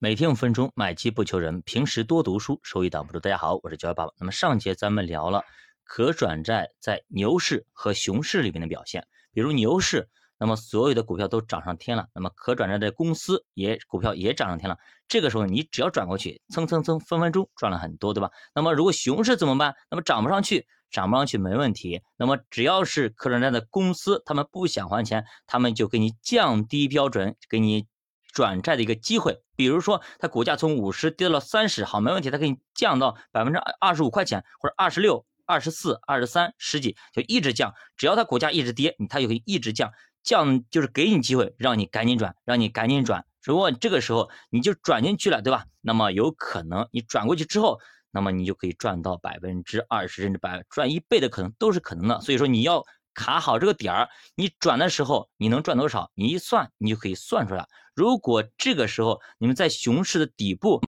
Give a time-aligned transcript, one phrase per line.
[0.00, 1.60] 每天五分钟，买基不求人。
[1.62, 3.18] 平时多读书，收益挡不住。
[3.18, 4.12] 大家好，我是教育爸爸。
[4.20, 5.42] 那么上节咱们聊了
[5.82, 9.08] 可转债在牛市和熊市里面的表现。
[9.32, 10.08] 比如牛市，
[10.38, 14.78] 那么所有的股票都涨上天了，那么可转债的公司也股票也涨上天了。
[15.08, 18.30] 这个时候你只要转过去，蹭蹭蹭，分分钟赚了很多，对吧？
[18.54, 19.74] 那么如果熊市怎么办？
[19.90, 22.02] 那么涨不上去，涨不上去没问题。
[22.16, 27.88] 那么只要是可转债的公司，他们不想还钱，他们就给你降低标准，给你。
[28.30, 39.90] 转债的一个机会，比如说它股价从五十跌到了三十，好，没问题，它给你降到百分之二十五块钱，或者二十六、二十四、二十三、十几，就一直降，只要它股价一直跌，它就可以一直降，
[40.22, 43.24] 降就是给你机会，让你赶紧转，让你赶紧转。
[43.42, 45.64] 如果这个时候你就转进去了，对吧？
[45.80, 47.80] 那么有可能你转过去之后，
[48.12, 52.20] 那么你就可以赚到百分之二十，甚至百赚一倍的可能都是可能的。
[52.20, 52.84] 所以说你要。
[53.18, 56.12] 卡好这个点儿，你转的时候你能赚多少？
[56.14, 57.66] 你一算，你就可以算出来。
[57.96, 60.80] 如果这个时候你们在熊市的底部，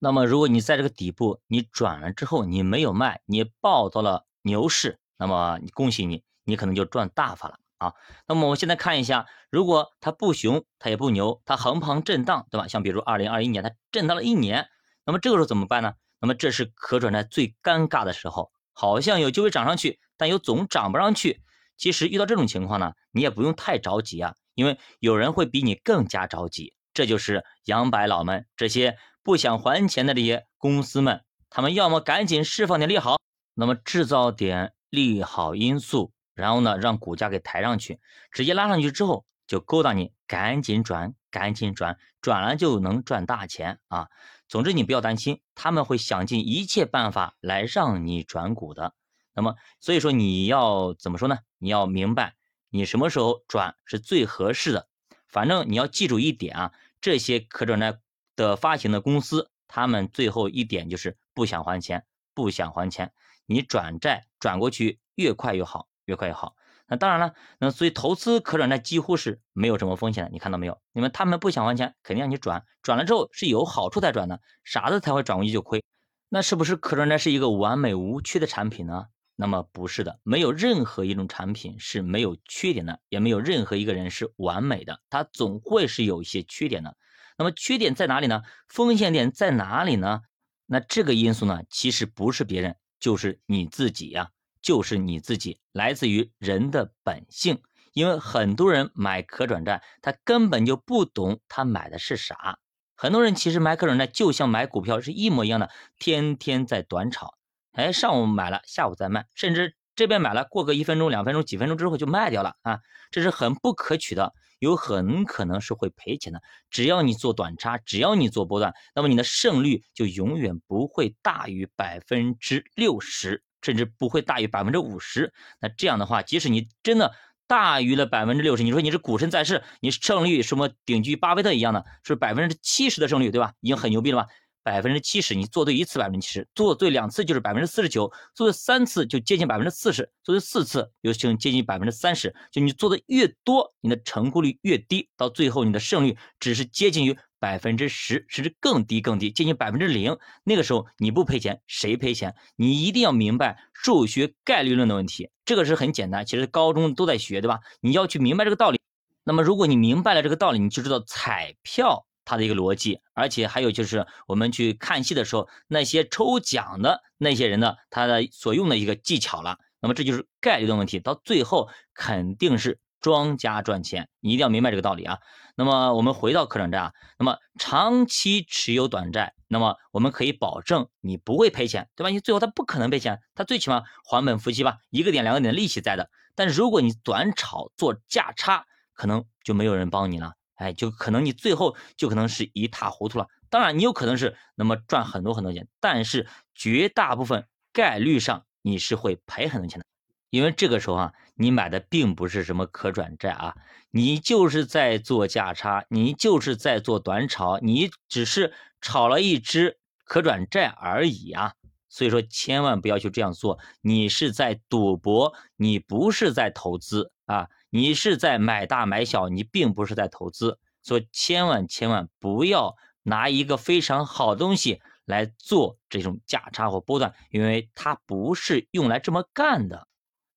[0.00, 7.94] 那么如果你在这个底部你转了之后你没有卖，你报到了牛市，那么恭喜你，你可能就赚大发了啊。
[8.26, 12.66] 那么我们现在看一下，如果它不熊，它也不牛，它横盘震荡，对吧？
[12.66, 14.68] 像比如二零二一年它震荡了一年，
[15.06, 15.94] 那么这个时候怎么办呢？
[16.20, 21.40] 那么这是可转债最尴尬的时候，好像有机会涨上去，但又总涨不上去。
[21.78, 26.74] 其实遇到这种情况呢，你也不用太着急啊，因为有人会比你更加着急。
[26.92, 33.18] 这就是杨白老们这些不想还钱的这些公司们，他们要么赶紧释放点利好，
[33.54, 38.00] 那么制造点利好因素，然后呢让股价给抬上去，
[38.32, 44.08] 直接拉上去之后就勾搭你，赶紧转，赶紧转，转了就能赚大钱啊。
[44.48, 48.94] 总之你不要担心，他们会想尽一切办法来让你转股的。
[49.38, 51.38] 那么，所以说你要怎么说呢？
[51.58, 52.34] 你要明白
[52.70, 54.88] 你什么时候转是最合适的。
[55.28, 58.00] 反正你要记住一点啊，这些可转债
[58.34, 63.12] 的发行的公司，他们最后一点就是不想还钱，不想还钱。
[63.46, 66.56] 你转债转过去越快越好，越快越好。
[66.88, 70.30] 那当然了，那所以投资可转债几乎是没有什么风险的。
[70.32, 70.80] 你看到没有？
[70.92, 75.84] 你们他们不想还钱，肯定让你转，转了之后是有好处才转的，傻子才会转过去就亏。
[76.30, 79.06] 那是不是可转债是一个完美无缺的产品呢？
[79.40, 86.96] 那么不是的，没有任何一种产品是没有缺点的，也没有任何一个人是完美的，他总会是有一些缺点的。
[87.36, 88.42] 那么缺点在哪里呢？
[88.68, 90.22] 风险点在哪里呢？
[90.66, 97.62] 那这个因素呢，其实不是别人，就是你自己呀，就是你自己，来自于人的本性。
[97.92, 102.58] 因为很多人买可转债，他根本就不懂他买的是啥。
[102.96, 107.37] 很多人其实买可转债就像买股票是一模一样的，天天在短炒。
[107.72, 112.80] 哎，上午买了，下午再卖，甚至这边买了，过个一分钟、两分钟、几分钟之后就卖掉了啊，
[113.10, 116.40] 这是很不可取的，有很可能是会赔钱的。
[116.70, 125.32] 只要你做短差，只要你做波段，那么你的胜率就永远不会大于百分之六十，甚至不会大于百分之五十。
[125.60, 127.14] 那这样的话，即使你真的
[127.46, 133.54] 大于了百分之六十，你说你是股神在世，你胜率什么顶居巴菲特一样的，是百分之七十的胜率，对吧？
[133.60, 134.28] 已经很牛逼了吧？
[134.68, 142.34] 百分之七十，你做对一次百分之七十，做对两次就是百分之四十九，做对三次就接近百分之四十，做对四次又接近百分之三十。
[142.52, 150.18] 就你做的越多，你的成功率越低，到最后你的胜率只是接近于百分之十，甚至更低更低，接近百分之零。
[150.44, 152.34] 那个时候你不赔钱，谁赔钱？
[152.56, 157.60] 你一定要明白数学概率论的问题，这个是很简单，其实高中都在学，对吧？
[157.80, 158.78] 你要去明白这个道理。
[159.24, 162.04] 那么如果你明白了这个道理，你就知道彩票。
[162.28, 169.56] 它的一个逻辑，而且还有就是我们去看戏的时候，那些抽奖的那些人呢，他的所用的一个技巧了。
[169.80, 175.20] 那么这就是概率的问题，到最后肯定是庄家赚钱，你一定要明白这个道理啊。
[175.56, 182.10] 那么我们回到可转债啊，那么长期持有短债，那么我们可以保证你不会赔钱，对吧？
[182.10, 186.10] 你最后他不可能赔钱，他最起码还本付息吧，一个点两个点的利息在的。
[186.34, 190.34] 但如果你短炒做价差，可能就没有人帮你了。
[190.58, 193.26] 哎，就可能你最后就可能是一塌糊涂了。
[193.48, 199.86] 当然，你有可能是那么赚很多很多钱，但是绝大部分概率上你是会赔很多钱的。
[200.30, 203.56] 因为这个时候啊，你买的并不是什么可转债啊，
[203.90, 208.52] 你就是在做价差，你就是在做短炒，你只是
[208.82, 211.54] 炒了一只可转债而已啊。
[211.88, 217.48] 所以说，千万不要去这样做，你是在赌博，你不是在投资啊。
[217.70, 229.86] 你是在买大买小，你并不是在投资，所以千万千万不要拿一个非常好的东西来做这种价差或波段，因为它不是用来这么干的。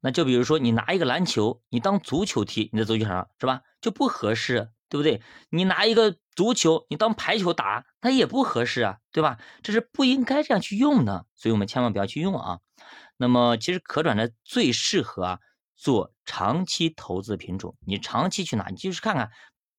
[0.00, 3.62] 那就比如说你拿一个篮球，你当足球踢，你在足球场上是吧？
[3.80, 5.20] 就不合适，对不对？
[5.50, 9.38] 你拿一个足球，你当排球打，那也不合适啊，对吧？
[9.62, 12.60] 这是不应该这样去用的，所以我们千万不要去用啊。
[13.16, 15.38] 那么，其实可转债最适合啊
[15.78, 17.74] 做长期投资品种。
[17.86, 19.30] 你长期去拿，你就是看看，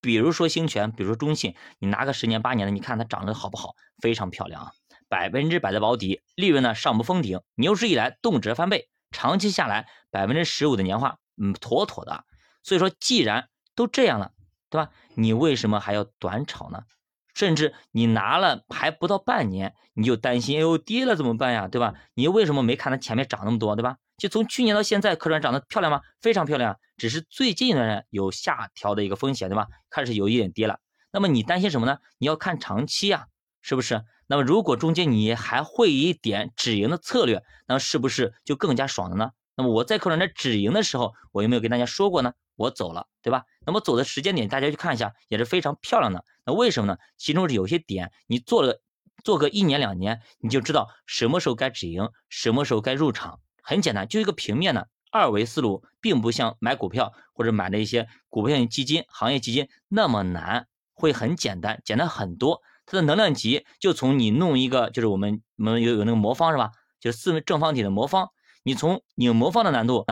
[0.00, 3.74] 比如说兴全，比如说中信，你拿个十年八年的，你看它涨得好不好？
[4.00, 4.70] 非常漂亮啊，
[5.08, 12.24] 百分之百的保底，利润呢上不封顶，牛市以来动辄翻倍，长期下来百分之十五的年化，嗯，妥妥的。
[12.62, 14.32] 所以说，既然都这样了，
[14.68, 14.90] 对吧？
[15.14, 16.82] 你为什么还要短炒呢？
[17.36, 21.92] 甚至你拿了还不到半年，你就担心，哎呦跌了怎么办呀，对吧？
[22.14, 23.98] 你为什么没看它前面涨那么多，对吧？
[24.16, 26.00] 就从去年到现在，可转涨得漂亮吗？
[26.22, 29.66] 非常漂亮，只是最近一段有下调的一个风险，对吧？
[29.90, 30.78] 开始有一点跌了。
[31.12, 31.98] 那么你担心什么呢？
[32.16, 33.26] 你要看长期啊，
[33.60, 34.02] 是不是？
[34.26, 39.32] 那么如果中间你还会一点止盈的策略，那是不是就更加爽了呢？
[39.54, 42.32] 那么我在可转债止盈的时候，我有没有跟大家说过呢？
[42.56, 43.44] 我走了，对吧？
[43.64, 46.24] 那么走的时间点，大家去看一下，也是非常漂亮的。
[46.44, 46.98] 那为什么呢？
[47.16, 48.80] 其中是有些点，你做了
[49.22, 53.40] 做个一年两年，你就知道什么时候该止盈，什么时候该入场。
[53.62, 62.62] 很简单，就一个平面的二维思路，并不像买股票或者买的一些股票型基金、行业基金那么难，会很简单，简单很多。
[62.86, 66.70] 它的能量级就从你弄一个，就是我们我们有有那个魔方是吧？
[67.00, 68.30] 就是四正方体的魔方，
[68.62, 70.06] 你从拧魔方的难度。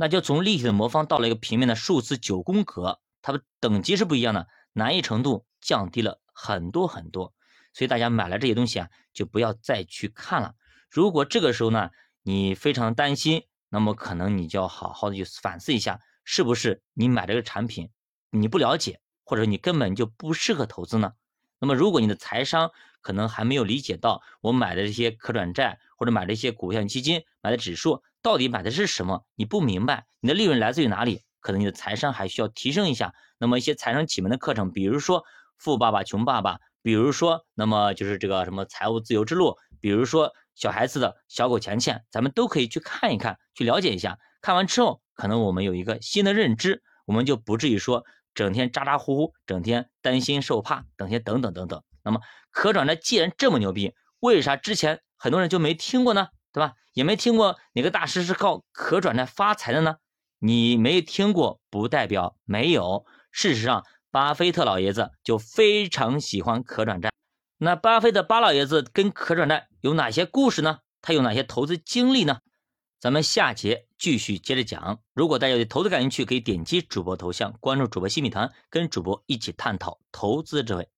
[0.00, 7.34] 那就从立体的魔方到了一个平面的数字九宫格，它的等级是不一样的，难易程度降低了很多很多。
[7.74, 10.54] 所以大家买了这些东西啊，就不要再去看了。
[10.88, 11.90] 如果这个时候呢，
[12.22, 17.90] 你非常担心，那么可能你就要好好的去反思一下，是不是你买这个产品
[18.30, 21.12] 你不了解，或者你根本就不适合投资呢？
[21.58, 22.70] 那么如果你的财商
[23.02, 28.02] 可能还没有理解到我买的这些可转债或者买的一些股票基金买的指数。
[28.22, 29.24] 到底买的是什么？
[29.34, 31.22] 你不明白，你的利润来自于哪里？
[31.40, 33.14] 可能你的财商还需要提升一下。
[33.38, 35.20] 那么一些财商启蒙的课程，比如说
[35.56, 44.18] 《富爸爸穷爸爸》，比如说那么就是这个什么财务自由之路，比如说小孩子的小狗钱钱，咱们都可以去看一看，去了解一下。
[44.42, 51.82] 看完之后，可能我们有一个新的认知，我们就不至于说整天咋咋呼呼，整天担心受怕，等些等等等等。
[52.04, 52.20] 那么
[52.50, 56.28] 可转债既然这么牛逼，为啥之前很多人就没听过呢？
[56.52, 56.74] 对吧？
[56.92, 59.96] 也没听过哪个大师是靠可转债发财的呢？
[60.38, 63.04] 你没听过不代表没有。
[63.30, 67.12] 事实上，巴菲特老爷子就非常喜欢可转债。
[67.58, 70.80] 那巴菲特巴老爷子跟可转债有哪些故事呢？
[71.00, 72.40] 他有哪些投资经历呢？
[72.98, 75.00] 咱们下节继续接着讲。
[75.14, 80.88] 如果大家对投资感兴趣，可以点击主播头像关注主播新米团，跟主播一起探讨投资智慧。